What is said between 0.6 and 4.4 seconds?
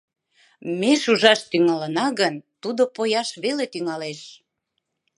Ме шужаш тӱҥалына гын, тудо пояш веле тӱҥалеш...